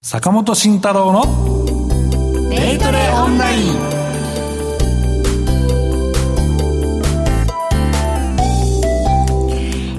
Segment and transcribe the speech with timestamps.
[0.00, 1.24] 坂本慎太郎の
[2.50, 3.74] デイトレオンライン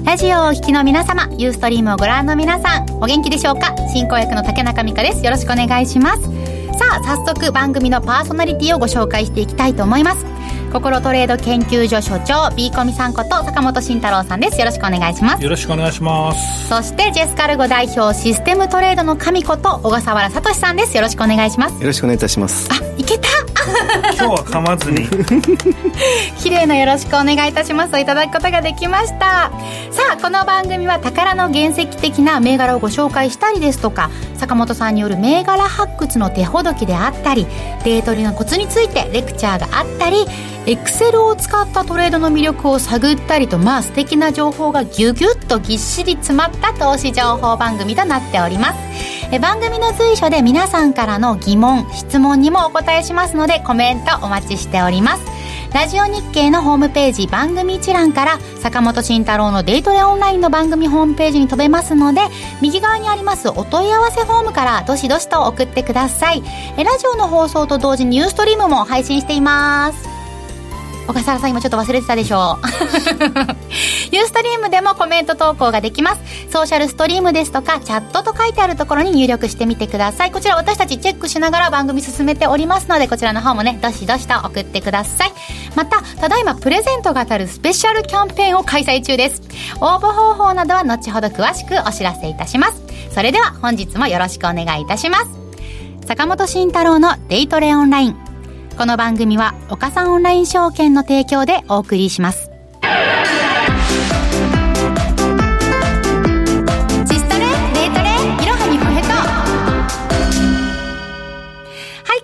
[0.02, 3.76] ラジオをお聞きの皆様、ユーストリームをご覧の皆さん、お元気でしょうか？
[3.92, 5.22] 進行役の竹中美香です。
[5.22, 6.22] よろしくお願いします。
[6.78, 10.24] さあ、早速番組のパーソナリティをご紹介していきたいと思います。
[10.70, 14.58] 心トレード研究所所長 B コミさんこと坂本慎太郎さんです。
[14.58, 15.42] よろしくお願いします。
[15.42, 16.68] よろしくお願いします。
[16.68, 25.06] そしてジェスカルゴ代表システムトレードの神こと小笠原聡さんですよろしくお願いしますよろしくお願いいたしますあいけた今日は噛まずに。
[26.38, 27.94] 綺麗なよろしくお願いいたします。
[27.94, 29.50] をいただくことができました。
[29.90, 37.46] さあこの番組は宝の原石的な銘柄をご紹介したりですとか坂本さんによる銘柄発掘の手ほどきであったり
[37.84, 40.24] デートリのコツについてレクチャーがあったり
[40.66, 49.19] エクセルを使ったトレードの魅力を探ったりとまあ素敵な情報がギュギュッとぎっしり詰まった投資情報番組となっております。
[49.32, 55.22] え番組の随所で皆さんからの疑問質問にもお答えしますのでコメントお待ちしております。
[55.72, 62.22] ラジオ日経のホームページ番組一覧から坂本慎太郎のデイトレオンラインの番組ホームページに飛べますので
[62.60, 66.42] 右側にありますお問い合わせフォームからどしどしと送ってください。
[66.76, 70.19] えラジオの放送と同時にニューストリームも配信しています。
[71.10, 72.66] 小笠原さん今ちょっと忘れてたでしょう。
[74.14, 76.20] ユーストリームでもコメント投稿ができます。
[76.50, 80.30] ソーシャルストリームですとかチャットと書いてあるところに入力してみてください。
[80.30, 85.32] こちら私たちチェックしながら番組進めておりますのでこちらの方もねどしどしと送ってください。
[85.74, 89.42] またただいまプレゼントが当たるスペシャルキャンペーンを開催中です。
[89.80, 92.82] 応募方法などは後ほど詳しくお知らせいたします。
[93.12, 95.26] それでは本日もよろしくお願いいたします。
[96.06, 98.29] 坂本慎太郎のデイトレオンライン。
[98.76, 102.49] この番組は岡三オンライン証券の提供でお送りします。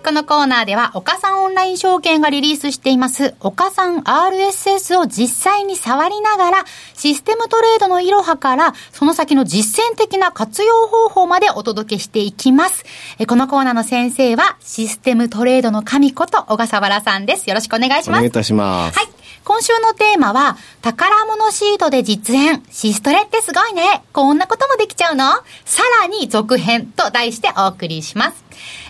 [0.06, 12.84] このコーナーでは、岡さんオンライン証券がリリースしています、岡さん RSS を実際に触りながら、システムトレードのいろはから、その先の実践的な活用方法までお届けしていきます。
[13.26, 17.48] このコーナーの先生は、システムトレードの神こと小笠原さんです。
[17.50, 18.10] よろしくお願いします。
[18.10, 18.98] お願いいたします。
[19.00, 19.08] はい。
[19.42, 22.62] 今週のテーマは、宝物シートで実演。
[22.70, 24.04] シストレってすごいね。
[24.12, 25.32] こんなこともできちゃうの？
[25.64, 28.45] さらに続編と題してお送りします。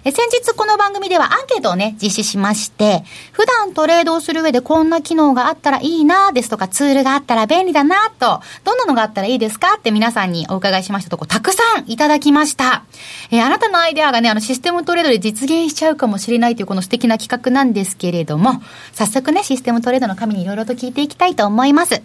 [0.06, 3.02] え先日この番組ではアンケートをね、実施しまして、
[3.32, 12.84] 普段トレードをする上でこんな機能があったらいいなですとかツールがあったら便利だなと、どんなのがあったらいいですかって皆さんにお伺いしましたとこ、たくさんいただきました。
[13.32, 18.62] えあなたのアイデアがね、あのシステムトレードで実現しちゃうかもしれないというこの素敵な企画なんですけれども、
[18.92, 22.00] 早速ね、システムトレードの神にいろいろと聞いていきたいと思います。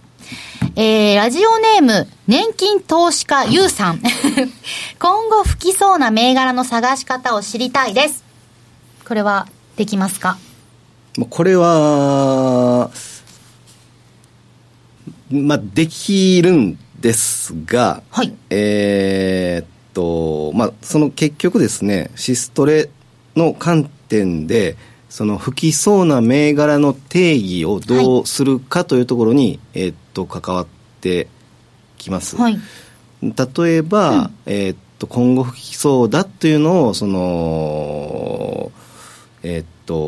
[0.76, 4.00] えー、ラジオネーム、年金投資家ゆうさん。
[5.00, 8.24] 今後吹きそうな銘柄の探し方を知りたいです。
[9.06, 10.38] これはできますか？
[11.30, 12.90] これは、
[15.30, 22.90] まあ、できるんですが、はい、えー、っと、まあ、その結局ですね、シストレ
[23.36, 24.78] の観点で、
[25.10, 30.68] その不きそうな銘柄の定義をどうするかというところに、はい、えー、っと関わっ
[31.02, 31.28] て
[31.98, 32.36] きます。
[32.36, 32.60] はい、
[33.22, 38.72] 例えば、うん、えー、っと今後不きそうだというのをその
[39.44, 40.02] えー、っと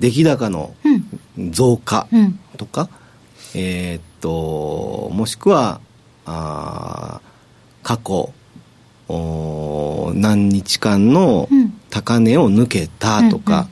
[0.00, 0.74] 出来高の
[1.50, 2.08] 増加
[2.56, 2.88] とか、
[3.54, 5.80] うん、えー、っともしくは
[6.26, 7.20] あ
[7.82, 8.32] 過去
[10.14, 11.48] 何日間の
[11.90, 13.68] 高値を抜けたとか、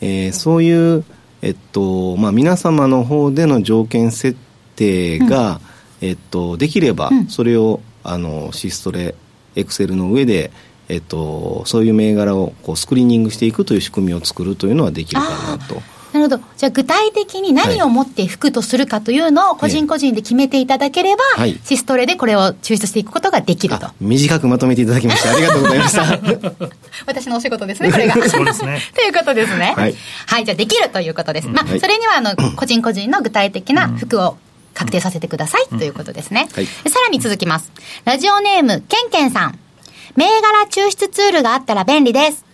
[0.00, 1.04] えそういう、
[1.46, 4.36] えっとまあ、皆様の方での条件設
[4.74, 5.60] 定が、
[6.02, 9.14] うん、えっと、できればそれをあのシストレ
[9.54, 10.50] エクセルの上で、
[10.88, 15.80] えっと、そういう銘柄をこうスクリーニングしていくという仕組みを作るというのはできるかなと。
[16.12, 16.42] なるほど。
[16.56, 23.88] じゃあ具体的に何をもって服とするかというのを個人個人で決めていただければ、はい、シストレでこれを抽出していくことができると。
[24.00, 26.04] 短くまとめていただきましてありがとうございました。
[27.06, 28.14] 私のお仕事ですね、これが。
[28.28, 28.80] そうですね。
[28.94, 29.74] ということですね。
[29.76, 29.94] はい。
[30.26, 31.48] はい、じゃあできるということです。
[31.48, 34.36] まあ、それにはあの、個人個人の具体的な服を
[34.74, 36.48] 確定させてください、ということですね。
[36.54, 37.72] はい、さらに続きます。
[38.04, 39.58] ラジオネーム、ケンケンさん。
[40.16, 42.45] 銘柄抽出ツールがあったら便利です。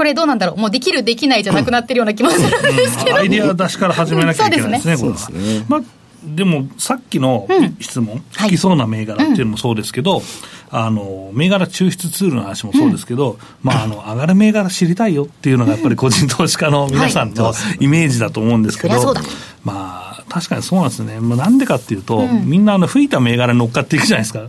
[0.00, 0.56] これどうなんだろう？
[0.56, 5.64] もうできるできないじゃなくなってるような気もするんですけど、うん、アイデア出しから始めなきゃいけないですね、これは。
[5.68, 5.80] まあ
[6.24, 7.46] でもさっきの
[7.80, 10.22] 質問、うん、好きそうな銘柄っていうのもそうですけど、はい、
[10.70, 19.16] あの銘柄抽出ツールの話もそうですけど、うん、まあ、あの上がる銘柄知りたいよっていうのがやっぱり個人投資家の皆さんの イメージだと思うんですけど、はい、
[19.64, 24.48] まあ確かにそうなんですね、まあ、なんでかっていうと、うん、みんなあの吹いた銘柄に乗っかっていくじゃないですか。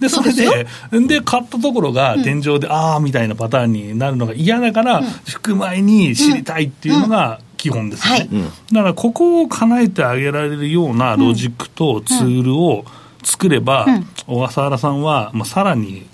[0.00, 0.66] で、それで、
[1.06, 8.28] で、買ったところが天井で、ああみたいなパターンになるのが嫌だから、引く前に知りたいっていうのが、基本ですね、
[8.72, 12.84] だからここを叶えてあげられるようなロジックとツールを
[13.24, 13.86] 作れば、
[14.28, 16.06] 小笠原さんは、まあ、さらに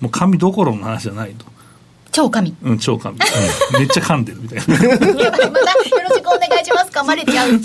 [0.00, 1.46] もう神どころの話じゃないと。
[2.10, 2.54] 超神。
[2.62, 3.16] うん、超神。
[3.16, 4.64] うん、めっちゃ噛んでるみたいな。
[4.74, 4.90] またよ
[6.08, 6.90] ろしくお願いします。
[6.90, 7.52] 噛まれちゃう。
[7.54, 7.60] っ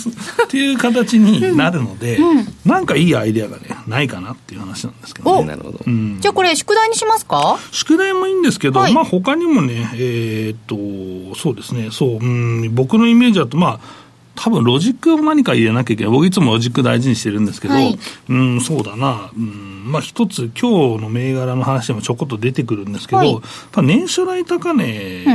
[0.47, 5.45] ていう形になるので、うん、なんかいいアイデアがね、ないかなっていう話なんですけどね。
[5.45, 5.79] なるほど。
[5.85, 7.57] うん、じゃあこれ、宿題にしますか？
[7.71, 14.05] 宿題もいいんですけど、はい、まあ他にもね、えー、っと、そうですね、そう、うん、僕のイメージだと、まあ、
[14.37, 16.11] 多分ロジックを何か入れなきゃいけない。
[16.11, 17.97] 僕いつもロジック大事にしてるんですけど、はい、
[18.27, 23.39] うん、そうだな、うん、まあ一つ今日の銘柄の話でもちょこっと出てくるんですけど、はい、
[23.81, 25.25] 年初来高値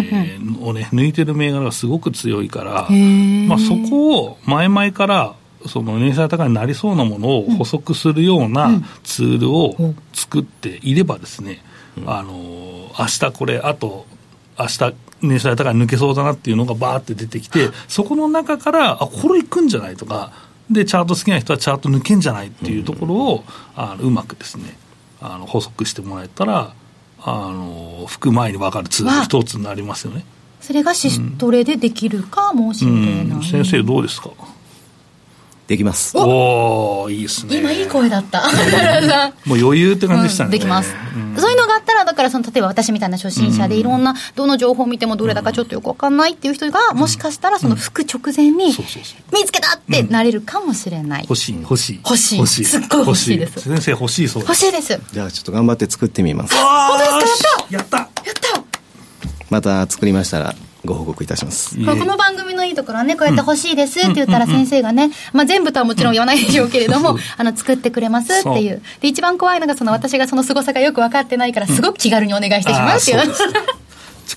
[0.60, 2.88] をね、抜いてる銘柄がすごく強いから、
[3.48, 5.34] まあそこを前々から
[5.66, 8.70] その年初来高値になりそうなものを補足するような
[9.02, 9.74] ツールを
[10.12, 11.62] 作っていればですね、
[12.06, 12.32] あの、
[12.98, 14.06] 明日これ、あと、
[14.58, 20.32] 明日年収高い抜けそうだなっていうのがバーって出てきて、そこの中から、あ、これいくんじゃないとか、
[20.70, 23.44] で、チャート好きな人はチャート抜けんじゃないっていうところを、
[23.76, 24.78] あのうまくですね、
[25.20, 26.72] あの補足してもらえたら、
[27.22, 30.24] あの、吹く前に分かるツール一つになりますよね。
[30.60, 34.30] それがシストレでできるかもしれない、うん、先生どうですか？
[35.70, 36.18] できます。
[36.18, 37.58] おおいいですね。
[37.58, 38.42] 今いい声だった。
[39.46, 40.46] もう余裕って感じでしたね。
[40.46, 48.74] うん、できます、うん、そういうのがあったら、だからその、例えば私みたいな初心者でいろんな、どの情報を見てもどれだかちょっとよくわかんないっていう人が、もしかしたらその服直前に、
[49.32, 51.22] 見つけたってなれるかもしれない。
[51.22, 52.00] 欲しい、欲しい。
[52.04, 52.38] 欲しい。
[52.38, 52.64] 欲しい。
[52.64, 53.60] すっごい欲しいです。
[53.60, 54.98] 先生欲しいそう欲しいです。
[55.12, 56.54] じゃあちょっと頑張って作ってみます。
[56.56, 57.66] 本当ですか？
[57.70, 58.34] やったやったやっ
[58.64, 58.64] た
[59.50, 61.76] また作りましたら、ご報告いたします。
[61.76, 68.82] この番組のいいところはね、こうやって欲しいですって言ったら先生がね、まあ全部とはもちろん言わないでしょうけれども、あの、作ってくれますっていう。
[69.00, 73.18] で、一番怖いのが、その私がその凄さがよく分かってないから、すごく気軽にお願いしてしまうっていう。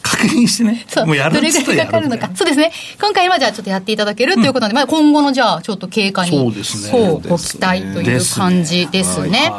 [0.02, 0.86] 確認してね。
[0.88, 1.06] そう。
[1.06, 2.30] もうやるどれぐらいかかるのか。
[2.36, 2.72] そうですね。
[3.00, 6.32] 今回はじゃあちょっとやっていただけるということなんで、まあ今後のじゃあちょっと経過に。
[6.32, 6.92] そうですね。
[6.92, 9.52] そう、ご期待という感じですね。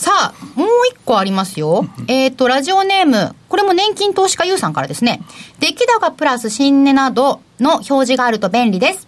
[0.00, 1.84] はいさあ、もう一個ありますよ。
[2.08, 5.20] えっ、と、ラジオネーム、これも年金投資家 U さんからですね。
[5.58, 9.06] 出来高プラス新値などの表示があると便利です。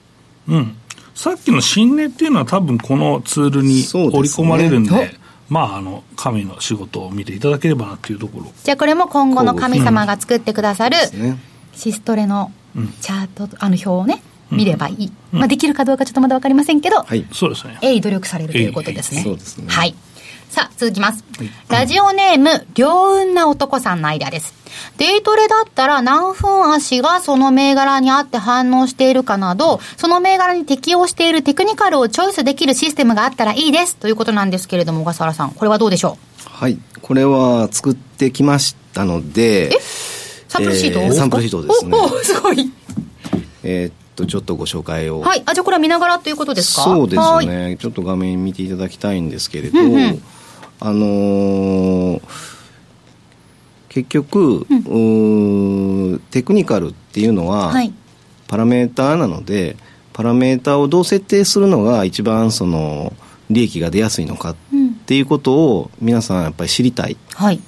[0.48, 0.76] うん。
[1.14, 5.16] さっきの新値っていうのは多分このツールに織り込まれるんで、で
[5.48, 8.52] まあ、あの、神の仕事を見ていただければなっていうところ。
[8.62, 10.96] じゃあこれも今後の神様が作ってくださる、
[11.72, 12.52] シストレの
[13.00, 15.12] チャート、あの表をね、見ればいい。
[15.32, 17.78] まあ、できるかどうかちょっとまだ分かりませんけど、はい、そうですね。
[17.80, 19.22] 鋭意努力されるということですね。
[19.22, 19.64] そうですね。
[19.68, 19.94] はい。
[20.52, 21.24] さあ、続きます。
[21.70, 24.52] ラジオネーム、良運な男さんのアイデアです。
[24.98, 33.96] デイトレだったら何分足がその銘柄に合って反応しているかなど、その銘柄に適応しているテクニカルをチョイスできるシステムがあったらいいです。
[33.96, 36.46] ということなんですけれども、小笠原さん、これはどうでしょう？
[36.46, 36.76] はい。
[37.00, 39.78] これは作ってきましたので、え？
[40.48, 41.96] サンプルシート、えー、サンプルシートですね。
[41.96, 42.70] おおすごい。
[43.62, 45.20] えっと、ちょっとご紹介を。
[45.20, 45.42] はい。
[45.46, 46.82] あ、じゃあこれは見ながらということですか？
[46.82, 47.78] そうですね。
[47.80, 50.22] ちょっと画面見ていただきたいんですけれど、うんうん
[50.84, 52.20] あのー、
[53.88, 57.92] 結局、うん、テクニカルっていうのは、はい、
[58.48, 59.76] パラメーターなので
[60.12, 63.12] パラメーターをどう設定するのが一番その
[63.48, 64.56] 利益が出やすいのかっ
[65.06, 67.60] ていうことを皆さんやっぱり知りたい、はい、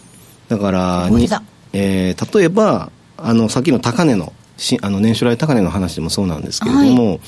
[0.49, 1.29] だからに、
[1.73, 7.21] えー、例えばあのさっきの高値のしあの年初来高値の話でもそうなんですけれども、はい。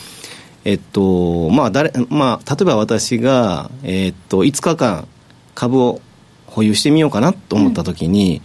[0.64, 5.07] えっとまあ誰まあ、例えば私が、えっと、5日間
[5.56, 6.00] 株を
[6.46, 8.40] 保有してみようかなと思った時に、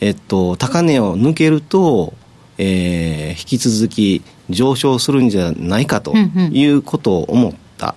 [0.00, 2.14] うん、えっと、高値を抜けると、
[2.58, 7.94] えー、引き続き上昇するんじゃないかということを思った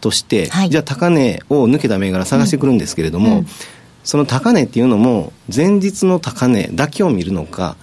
[0.00, 3.46] として、うんうん、じゃあ高値を抜けた銘柄探してくるんですけれども、うんうん、
[4.04, 7.76] その高値っていうのも前日の高値だけを見るのか、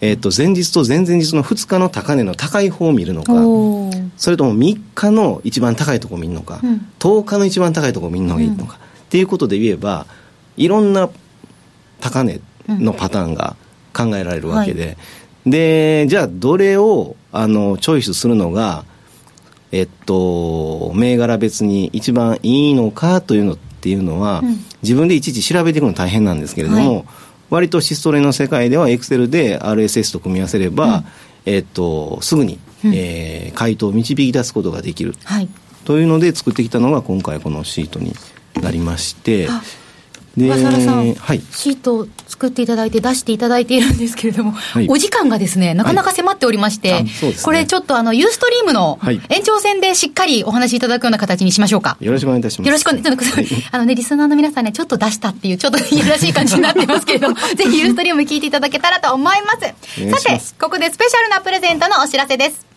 [0.00, 3.32] えー、と前日と前々日の2日の高値の高い方を見るのか
[4.16, 8.78] それとも3日の一番高いところを見るのか、うん、10日の一番高いところを見るのがいいのか、
[9.14, 10.06] っていうことで言えば
[10.56, 11.08] いろんな
[12.00, 13.54] 高値のパターンが
[13.96, 14.94] 考えられるわけで、うんは
[15.46, 18.84] い、でじゃあどれをあのチョイスするのが
[19.70, 27.04] えっと銘柄別に一番いいのかというのっていうのは、うん、自分でいちいち調べていくの大変なんですけれども、はい、
[27.50, 31.04] 割とシストレの世界ではエクセルで RSS と組み合わせれば、うん、
[31.46, 35.48] えっとすぐに、うん、えー、回答を導き出すことができる、はい、
[35.84, 38.12] というので作ってきたのが今回このシートに
[38.60, 39.48] なりまして。
[40.36, 47.10] で、小笠原さん、はい、シートを作作っていただいて出していただいているんですけれども、はい、お時間がですね、なかなか迫っておりまして、はいね、
[47.42, 48.98] これちょっとあの、ユーストリームの
[49.30, 51.96] 延長戦でしっかりお話しいただくような形にしましょうか。
[52.00, 52.66] よろしくお願いいたします。
[52.66, 53.34] よろしくお願いします。
[53.34, 59.60] はい、あのね、リスナーの皆さんね、ちょっと出したっていう、ちょっといやらしい感じになってますけれども、 ぜひユーストリーム聞いていただけたらと思います。
[59.60, 62.73] さて、ここでスペシャルなプレゼントのお知らせです。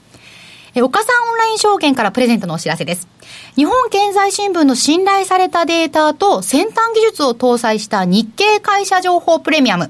[0.78, 3.08] え、岡さんオンライン証券からプレゼントのお知らせです。
[3.56, 9.90] 日本経済新聞の信頼されたデータと先端技術を搭載した日経会社情報プレミアム。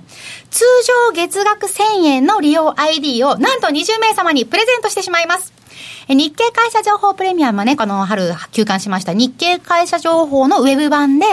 [0.50, 0.64] 通
[1.10, 5.52] 常月額1000円の利用 ID をなんと20名様にプレゼントしてしまいます。
[6.08, 11.26] 日経会社情報プレミアムはね、この春休館しました日経会社情報のウェブ版で、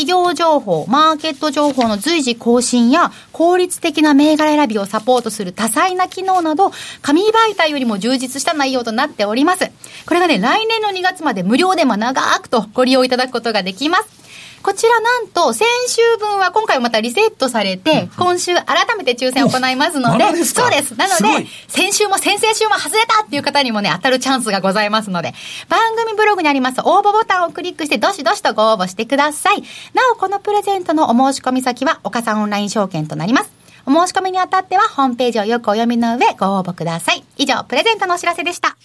[0.00, 9.70] 企業情報、マーケット情報の随時更新や効率的な銘柄選びをサポートする多彩な機能など、紙媒体よりも充実した内容となっております。
[10.06, 14.19] これがね、来年の2月まで無料でも長くとご利用いただくことができます。
[14.62, 20.96] こちらなんと、先週分は今回またリセットされて、今週改めて抽選を行いますので、ま、そうです。
[20.96, 25.32] なので、先週も先々週も外れたっていう方にもね、当たるチャンスがございますので、
[25.68, 29.62] 番組ブログにあります応募ボタンをクリックして、どしどしとご応募してください。
[29.94, 33.50] なお、このプレゼントのお申し込み先は、岡さんオンライン証券となります。
[33.86, 37.24] お申し込みにあたっては、ホームページをよくお読みの上、ご応募ください。
[37.38, 38.76] 以上、プレゼントのお知らせでした。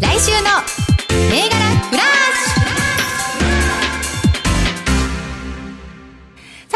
[0.00, 0.50] 来週の
[1.30, 1.56] 銘柄
[1.88, 2.06] フラッ
[2.66, 2.79] シュ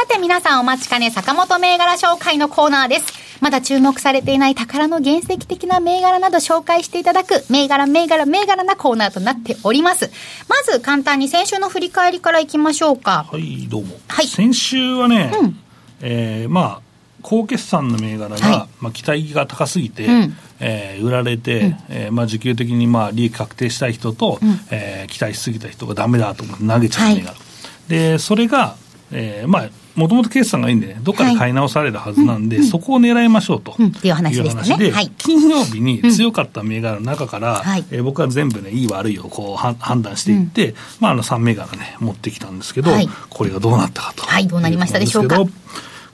[0.04, 3.06] さて皆さんお待ちかね坂本銘柄紹介のコーナーです。
[3.40, 10.10] まだ注目されていない宝の原石的な銘柄など紹介していただく銘柄銘柄銘柄なコーナーとなっております。
[10.46, 13.24] まず簡単に先週の振り返りからいきましょうか。
[13.32, 13.96] はい、どうも。
[14.08, 14.26] はい。
[14.26, 15.58] 先週はね、うん、
[16.02, 16.80] えー、まあ、
[17.22, 28.76] 高決算の銘柄が、はい、まあ、期待が高すぎて、うん、えー、売られて、うん、えー、まあ、需給的にまあ利益確定したい人と、うん、えー、期待しすぎた人がダメだと思って投げちゃう銘柄、はい、でそれが、
[29.16, 34.42] えー、まあもともと決算がいいんでね、どっかで買い直されるはずなんで、はい、そこを狙いましょうと、うん、いう話で、
[34.76, 34.90] ね。
[34.90, 44.24] はい、金曜日に強かった銘柄の中から、うん、えー、僕は全部ね、いい悪いをこう判断していって、うん、まあ、あの3銘柄ね、持ってきたんですけど、はい、これがどうなったかと。
[44.24, 45.38] はい、どうなりましたでしょうか？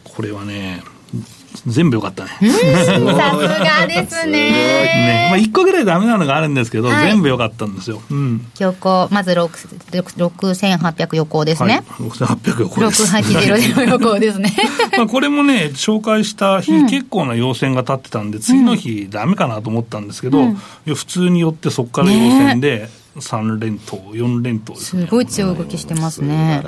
[0.05, 0.83] これはね、
[1.67, 2.31] 全部よかったね。
[2.51, 4.51] さすがですね。
[4.51, 5.29] ね。
[5.31, 8.01] まあ、1個ぐらいダメなのがあるんですけど、はい、全部よかったんですよ。
[8.11, 8.47] うん。
[8.59, 11.83] 横、まず6800横ですね。
[11.89, 13.03] はい、6800横です。
[13.05, 14.55] 6800横ですね。
[14.97, 25.05] まあ、これもね、紹介した日、うん、結構な陽線が立ってたんで、次の日、ダメかなと思ったんですけど、うん、普通によってそこから陽線で、ね3連投、4連投ですね。
[25.05, 26.63] すごい強い動きしてますね。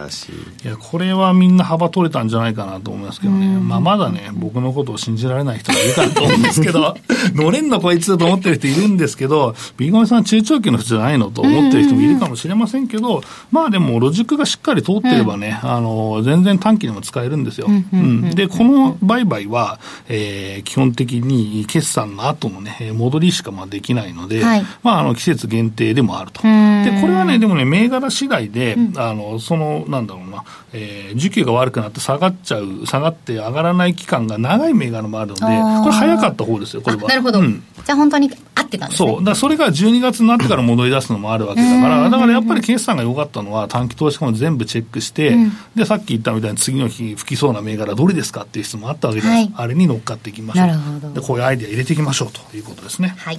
[0.65, 3.59] いや、これはみんな幅取れたんじゃないかなと思いますけどね。
[3.59, 6.97] まあ、まだね、僕のことを信じられない人がいるかと思うんですけど、
[7.35, 17.69] 乗れんのこいつと思ってる人いるんですけど、ビーゴメさん中長期の人じゃないのと思ってる人もいるかもしれませんけど、まあでも、ロジックがしっかり通ってればね、あの、全然短期でも使えるんですよ。
[17.69, 18.31] うん。
[18.31, 26.43] で、この売買は、えー、基本的に決算の後のね、戻りしかまあできないので、はい、まあ、あの、季節限定でもあると。
[26.43, 37.09] で、これはね、でもね、銘柄次第で、うん、あの、その、なんだろうな、えー、需給が悪くなって下がっちゃう、下がって上がらない期間が長い銘柄もあるので、これ早かった方ですよ、これは。
[37.09, 37.41] なるほど。
[37.41, 39.09] うん、じゃあ本当に合ってたんですね。
[39.11, 39.25] そう。
[39.25, 49.31] だそれが12月になってから戻り出すのもあるわけだから、だからやっぱり決算が良かったのは短期投資家も全部チェックして、うん、で、さっき言ったみたいに次の日吹きそうな銘柄どれですかっていう質問あったわけです。
[49.31, 50.67] はい、あれに乗っかっていきましょう。
[50.67, 51.13] なるほど。
[51.13, 53.15] で、こういうアイディア入れていきましょうということですね。
[53.19, 53.39] はい。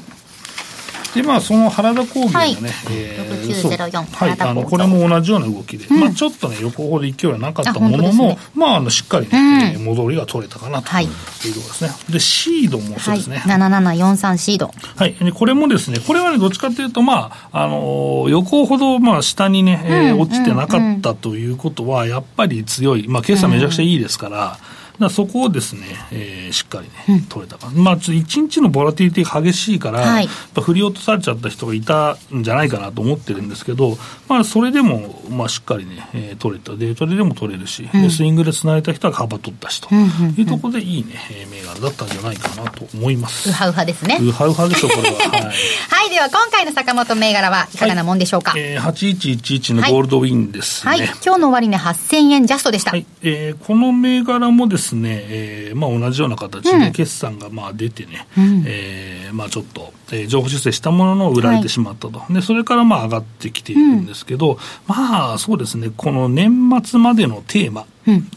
[1.13, 2.55] でまあその原田工業のね、はい
[2.91, 11.91] えー、はい、あのこれも同じような動きで、うん、まあちょっとね横方で勢いはなかったものの、ね、まああのしっかりね、うん、戻りが取れたかなというところですね。
[12.09, 13.43] でシードもそうですね。
[13.45, 14.71] 七七四三シード。
[14.95, 15.13] はい。
[15.13, 23.07] でこれもですね、これはねどっちかというとまああの横ほどまあ下にね、えー、落ちてなかったということはやっぱり強い。
[23.07, 24.57] まあ決算めちゃくちゃいいですから。
[24.77, 25.81] うんだそこをですね、
[26.11, 30.27] えー、しっかりね、取れたかまあ、一日のボラティリティが激しいから、はい、
[30.61, 33.97] 振り落とされちゃった人がいたんじゃないかなと思ってるんですけど、
[34.27, 41.15] まあ、それでも、まあ、しっかりね、えー、取れた、デートででも取れるし、うん、スイングでつないだ人は幅取ったしというところで、いいね、
[41.51, 43.49] 銘柄だったんじゃないかなと思います。
[43.49, 44.19] うはうはですね。
[44.21, 45.15] うはうはでしょ、これは。
[45.31, 48.51] はい、はい、では今回の坂本銘柄はいかがなもんでしょうか？
[48.51, 50.91] はい、えー、8111のゴールドウィンですね。
[50.91, 52.91] はい、はい、今日の終値8000円ジャストでした。
[52.91, 67.85] はい、えー、この銘柄もですね、えーまあ、同じような形で、うん、決算がまあ出てね、うん、えー、まあ、ちょっと、えー、情報修正したものの売られてしまったと、はい、でそれからまあ上がってきているんですけど、うん、まあそうですね、この年末までのテーマ、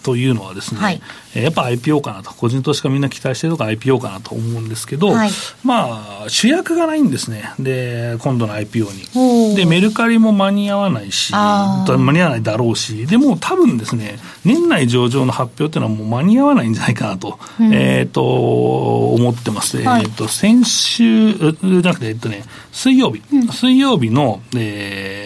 [0.02, 1.00] というのはですね、うんはい、
[1.35, 5.30] やっぱ IPO かなと、個人投資家みんな期待してるのが IPO かなと思うんですけど、はい、
[5.64, 7.52] まあ、主役がないんですね。
[7.58, 9.56] で、今度の IPO に。
[9.56, 19.82] で、メルカリも間に合わないし、間に合わないだろうし、でも多分ですね、年内上場の発表っていうのはもう間に合わないんじゃないかなと、うん、えっ、ー、と、思ってます。
[19.82, 25.25] はい、えっ、と、先週、じゃなくて、えっとね、水曜日、うん、水曜日の、え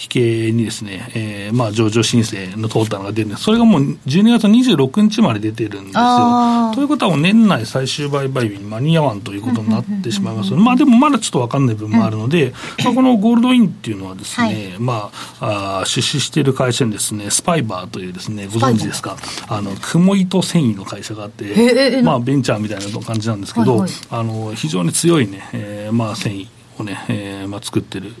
[0.00, 3.42] 引けにですね、えー、まあ上場申請の通ったのが出るんです。
[3.42, 6.72] それがもう12月26日まで出てるんですよ。
[6.74, 12.52] ということはもう年内最終売買日に間に合わんということになってしまいますまあでもまだちょっと分かんない部分もあるので、
[12.84, 19.16] まあ、このゴールドインっていうのはですね、はい、まああ出資している会社にですね、スパイバーというですね、ご存知ですか、
[19.48, 26.46] あの、雲糸繊維の会社があって、まあベンチャーみたいな感じなんですけど、はいはい、あの、非常に強いね、えー、まあ繊維
[26.78, 28.14] をね、えー、まあ作ってる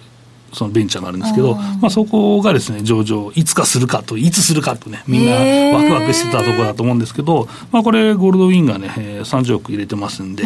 [0.52, 8.88] そのベンチャーがあるんですけど、まあ、そこがですね、上場、いつかするかと、いつするかとね、みんなワクワクしてたところだと思うんですけど、まあ、これ、ゴールドウィンがね、
[9.22, 10.44] 30億入れてますんで、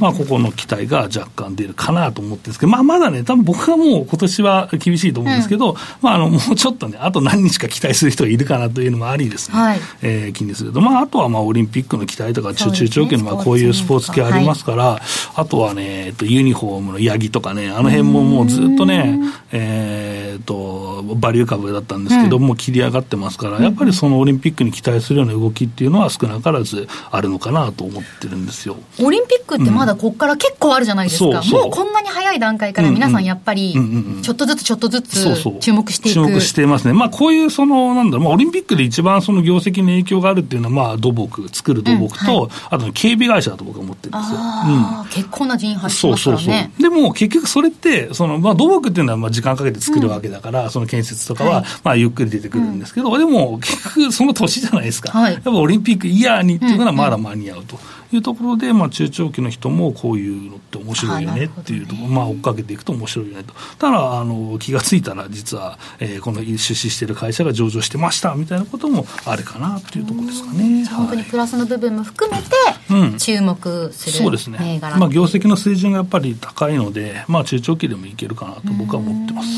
[0.00, 15.00] まあ、ここの期待が若干出るかなと思ってるんですけど、まあ、まだね、多分僕はもう今年は厳しいと思うんですけど、うん、まあ、あの、もうちょっとね、あと何日か期待する人がいるかなというのもありですね、はい、えー、気にすると、まあ、あとはまあ、オリンピックの期待とか、中中長期のまあこういうスポーツ系ありますから、はい、
[15.36, 19.18] あとはね、えっと、ユニフォームのヤギとかね、あの辺ももうずっとね、
[19.52, 28.76] えーえーと、バリュー株だったんですけど、うん、もう切り上がってますから、やっぱりそのオリンピックに期待するような動きっていうのは少なからずあるのかなと思ってるんですよ。
[29.00, 33.74] オリンピックってまだここから結構あるじゃないですか、うん、もうこんなに早い段階から皆さんやっぱり、
[34.22, 35.24] ちょっとずつちょっとずつ
[35.60, 44.38] 注目していく、注目してますね、まあ、こういうその、なんだろう、まあ、オリンピックで一番その業績に影響があるっていうのは、まあ、土木、作る土木と、うんはい、あと警備会社だと僕は思ってるんですよ。
[44.40, 46.42] うん、結構な人員発しますからね。
[46.42, 46.82] そうそうそう。
[46.82, 55.30] でも結局それって、そのまあ、土木っていうのはまあ時間かけて作るわけだから、その建設とかは、まあ、ゆっくり出てくるんですけど、でも結局その年じゃないですか。
[55.30, 57.78] やっぱオリンピックイヤーにっていうのはまだ間に合うと。
[58.12, 63.54] いうところで、まあ、中長期の人もこういうのって面白いよねっていうところ、ね、まあ、追っかけていくと面白いよねと。
[63.78, 70.84] ただ、あの、気がついたら、実は、えー、この出資している会社が上場してましたみたいなこともあるかなっていうところですかね。
[70.86, 74.80] 本当にプラスの部分も含めて、注目する、そうですね。
[74.80, 79.48] まあ、業績の水準がやっぱり高いので、まあ、中長期でもいけるかなと僕は思ってます。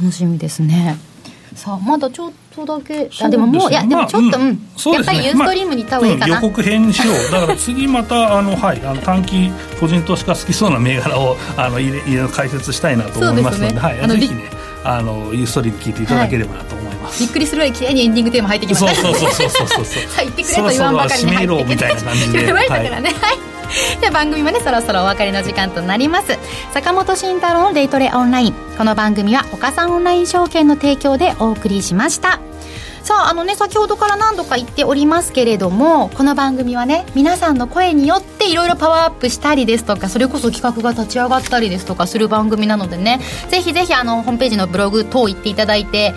[0.00, 0.98] 楽しみですね。
[1.54, 3.10] さあまだちょっとだけ。
[3.22, 4.46] あでももういやでもちょっと、うん、
[4.94, 7.32] やっぱりユーストリームに行った方がいいかな、予告編にしよう。
[7.32, 14.42] だから次またあのはいあの短期個人投資家好きそうな銘柄をあの入れ解説したいなと思いますのではい、ぜひね
[14.84, 21.74] あのユーストリーム聞いていただければなと思います、びっくりするぐらい綺麗にエンディングテーマ入ってきましたそうそうそうそうそうそう入 ってくれと言わんばかりに入ってきて。
[21.74, 23.10] みたい な感じでましたからね。
[23.20, 23.49] はい
[24.00, 26.38] で番組もねそろそろお別れの時間となります。
[26.72, 28.54] 坂本慎太郎のデイトレオンライン。
[28.76, 32.40] この番組は岡さんオンライン証券の提供でお送りしました。
[33.02, 46.14] さああのね先ほどから何度か言っておりますけれどもこの番組はね皆さんの声によっていろいろパワーアップしたりですとかそれこそ企画が立ち上がったりですとかする番組なのでねぜひぜひあのホームページのブログ等行っていただいて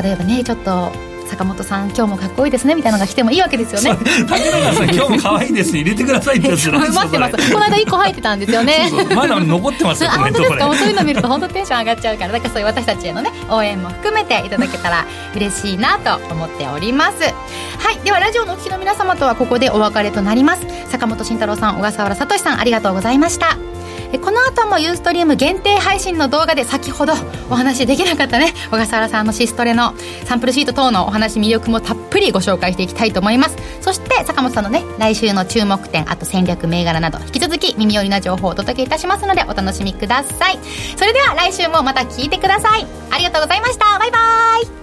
[0.00, 0.92] 例えばねちょっと
[1.30, 3.98] 坂本さん今日もかっこいいですねみたいなのが来てもいいわけですよね。
[4.28, 7.52] 竹中さん 今日も可愛いです入れてくださいってやつじゃないですか 待ってます。
[7.52, 8.90] この間1個入ってたんですよね。
[9.14, 10.66] まだ残ってますよあ本当ですか？
[10.66, 12.32] もうそういうの見ると本当テンション上がっちゃうから。
[12.32, 15.04] だからそういう私たちへのね応援も含めていただけたら
[15.36, 17.22] 嬉しいなと思っております。
[17.22, 20.62] はいではラジオのお聞きの皆様とはここでお別れとなります。
[20.90, 23.56] 坂本慎太郎さん小笠原聡さんありがとうございました
[24.18, 27.12] この後もユーストリーム限定配信の動画で先ほど
[27.48, 28.52] お話できなかったね。
[28.70, 29.94] 小笠原さんのシストレの
[30.24, 33.56] サンプルシート等のお話魅力もたっぷりご紹介していきたいと思います。
[33.80, 40.58] そして坂本さんのね来週の注目点あと戦略銘柄など引き続き耳寄りな情報をお届けいたしますのでお楽しみください。
[40.96, 42.86] それでは来週もまた聞いてください。
[43.10, 43.98] ありがとうございました。
[43.98, 44.18] バイバ
[44.76, 44.79] イ。